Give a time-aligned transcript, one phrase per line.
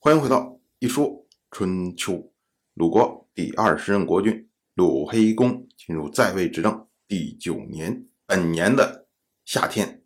[0.00, 2.32] 欢迎回到一说春秋。
[2.74, 9.08] 鲁国第二十任国君鲁黑公进入在位执政第九年，本年的
[9.44, 10.04] 夏天，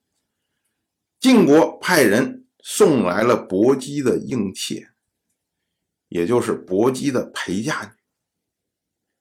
[1.21, 4.89] 晋国派人送来了伯姬的应妾，
[6.09, 7.91] 也就是伯姬的陪嫁女。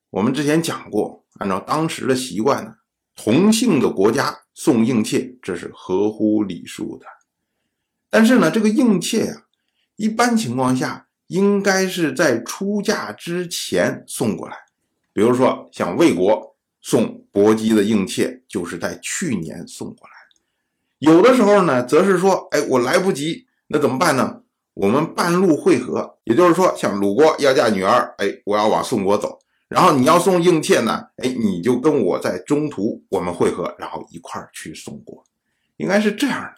[0.10, 2.76] 我们之前讲过，按照当时的习惯呢，
[3.14, 7.06] 同姓的国家送应妾，这是合乎礼数的。
[8.10, 9.48] 但是呢，这个应妾呀。
[9.96, 14.56] 一般情况下，应该是在出嫁之前送过来。
[15.14, 20.14] 比如说，像魏国送伯姬的应妾，就是在去年送过来。
[21.00, 24.42] 有的时候呢，则是说，哎，我来不及，那怎么办呢？
[24.74, 35.24] 我们半路会合，也就是说，像鲁国要嫁女儿，哎，我要往宋国走，然后你要送应妾呢，哎，你就跟我在中途我们会合，然后一块儿去宋国，
[35.78, 36.54] 应该是这样的。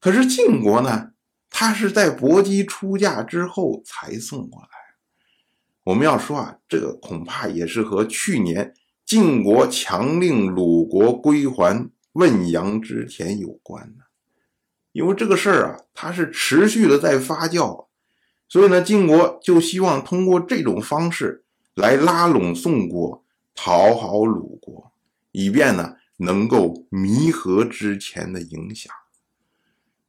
[0.00, 1.11] 可是晋国呢？
[1.52, 4.68] 他是在伯姬出嫁之后才送过来。
[5.84, 14.04] 我们要说啊，这个恐怕也是和去年晋国强令鲁国归还汶阳之田有关的。
[14.92, 17.86] 因为这个事儿啊，它是持续的在发酵，
[18.48, 24.92] 所以呢，晋国就希望通过这种方式来拉拢宋国，讨好鲁国，
[25.32, 28.92] 以便呢能够弥合之前的影响。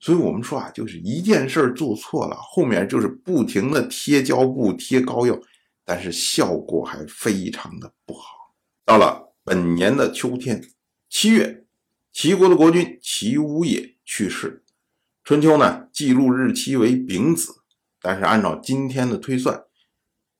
[0.04, 5.40] 所以我们说啊，就是一件事儿做错了，后面就是不停的贴胶布、贴膏药，
[5.86, 8.54] 但是效果还非常的不好。
[8.84, 10.62] 到了本年的秋天，
[11.08, 11.64] 七月，
[12.12, 14.66] 齐国的国君齐武也去世。
[15.24, 17.56] 春秋呢记录日期为丙子，
[18.02, 19.64] 但是按照今天的推算，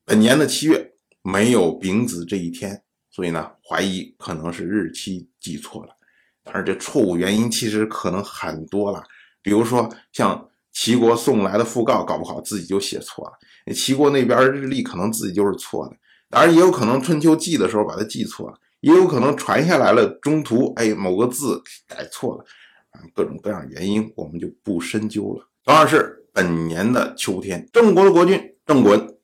[0.04, 5.96] 本年的七月没有丙子这一天，所以呢怀疑可能是日期记错了。
[6.42, 9.02] 但是这错误原因其实可能很多了。
[9.44, 13.72] 比如说，像齐国送来的讣告，搞不好自己就写错了。
[13.74, 15.94] 齐国那边日历可能自己就是错的，
[16.30, 22.44] 当然也有可能春秋记的时候把它记错了，也有可能传下来了中途哎某个字改错了，
[22.90, 25.46] 啊各种各样原因我们就不深究了。
[25.64, 29.16] 同样是本年的秋天，郑国的国君郑衮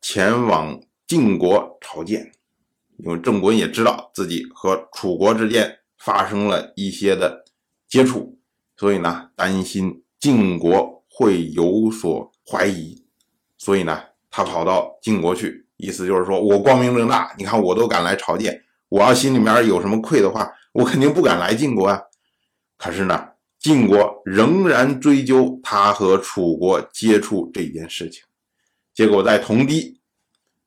[0.00, 2.32] 前往晋国朝见，
[2.96, 7.44] 因为郑衮也知道自己和楚国之间发生了一些的
[7.88, 8.35] 接触。
[8.76, 13.02] 所以呢，担心晋国会有所怀疑，
[13.56, 22.02] 所以呢，他跑到晋国去，意思就是说我光明正大，你看我都敢来朝见，我要心里面有什么愧的话，我肯定不敢来晋国啊。
[22.76, 23.28] 可是呢，
[23.58, 28.22] 晋国仍然追究他和楚国接触这件事情，
[28.92, 29.98] 结果在同堤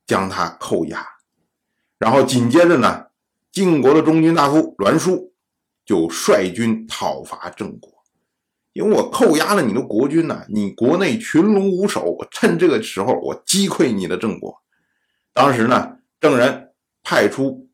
[0.07, 1.05] 将他扣押，
[1.99, 3.05] 然后紧接着呢，
[3.51, 5.31] 晋国的中军大夫栾书
[5.85, 7.98] 就率军讨伐郑国。
[8.79, 14.55] 因为我扣押了你的国君呢，你国内群龙无首，我趁这个时候我击溃你的郑国。
[15.33, 16.71] 当时呢，郑人
[17.03, 17.67] 派出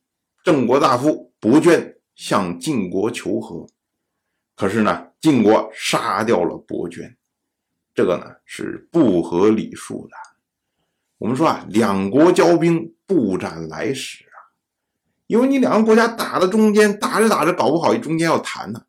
[0.43, 3.67] 郑国大夫伯娟向晋国求和，
[4.55, 7.15] 可是呢，晋国杀掉了伯娟，
[7.93, 10.15] 这个呢是不合礼数的。
[11.19, 14.41] 我们说啊，两国交兵不斩来使啊，
[15.27, 18.85] 因为你两个国家打的中间打着打着，搞不好中间要谈呢，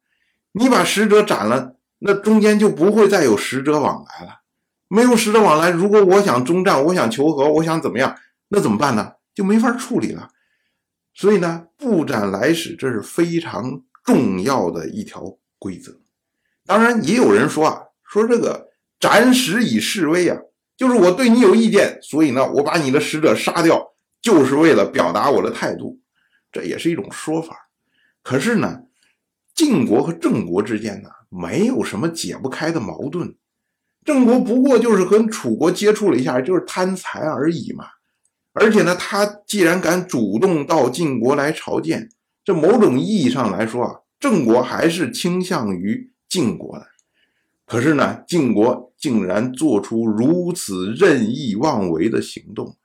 [0.53, 1.75] 你把使者斩了。
[2.06, 4.43] 那中间就不会再有使者往来了，
[4.87, 8.17] 没有使者往来，如果我想中战，我想求和，我想怎么样，
[8.49, 9.15] 那怎么办呢？
[9.34, 10.28] 就没法处理了。
[11.12, 15.99] 所以呢，不斩来使，这是非常重要的一条规则。
[16.65, 18.69] 当然，也有人说啊，说这个
[19.00, 20.39] 斩使以示威啊，
[20.77, 25.99] 就是我对你有意见，所以呢，我把你的使者杀掉，就是为了表达我的态度，
[26.53, 27.69] 这也是一种说法。
[28.22, 28.83] 可是呢，
[29.56, 31.09] 晋国和郑国之间呢？
[31.28, 33.34] 没有什么解不开的矛盾，
[34.05, 37.87] 郑国不过就是跟楚国接触了一下，就是贪财而已嘛。
[38.53, 42.09] 而且呢，他既然敢主动到晋国来朝见，
[42.45, 46.87] 这某种意义上来说啊，郑国还是倾向于晋国的。
[47.66, 52.77] 可是呢，晋国竟然做出如此任意妄为的行动，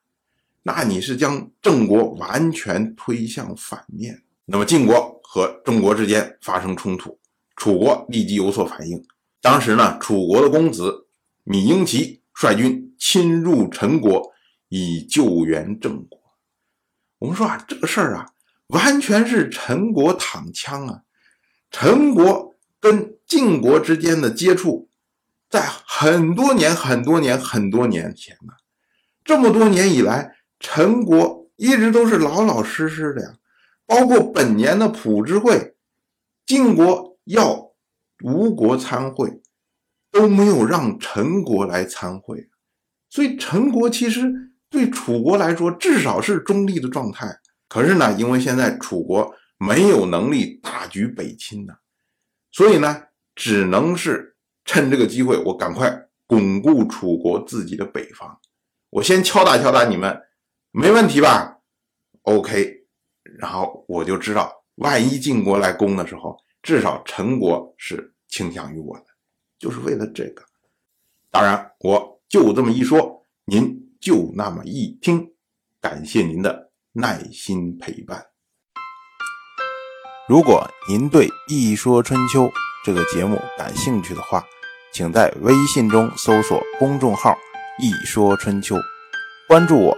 [0.63, 4.24] 那你是将郑国完全推向反面。
[4.46, 7.20] 那么晋国和郑国之间发生冲突。
[7.56, 9.04] 楚国立即有所反应。
[9.40, 11.08] 当时呢，楚国的公子
[11.46, 14.32] 芈英奇率军侵入陈国，
[14.70, 16.20] 以救援郑国。
[17.20, 18.26] 我们说啊，这个事儿啊，
[18.68, 21.02] 完全是陈国躺枪啊。
[21.70, 24.90] 陈国跟晋国之间的接触，
[25.50, 28.54] 在很多年、很多年、很多年前呢，
[29.24, 33.34] 这么多年以来，陈国一直都是老老实实的呀。
[33.92, 35.76] 包括本年的普之会，
[36.46, 37.12] 晋国。
[37.26, 37.72] 要
[38.24, 39.44] 吴国参会，
[40.12, 42.50] 都没有让陈国来参会，
[43.12, 44.24] 所以陈国其实
[44.72, 47.28] 对楚国来说至少是中立的状态。
[47.70, 51.76] 可是呢，因为现在楚国没有能力大举北侵呢，
[52.52, 53.04] 所以呢，
[53.36, 54.36] 只能是
[54.66, 58.40] 趁这个机会，我赶快巩固楚国自己的北方。
[58.90, 60.20] 我先敲打敲打你们，
[60.72, 61.60] 没问题吧
[62.24, 62.81] ？OK，
[63.40, 69.06] 然后我就知道，万一晋国来攻的时候，至少陈国是倾向于我的，
[69.60, 70.44] 就是为了这个。
[71.30, 75.32] 当然，我就这么一说，您就那么一听，
[75.80, 78.26] 感谢您的耐心陪伴。
[80.28, 82.44] 如果您对《一说春秋》
[82.86, 84.44] 这个节目感兴趣的话，
[84.94, 87.36] 请在微信中搜索公众号。
[87.80, 88.76] 一说春秋，
[89.48, 89.98] 关注我，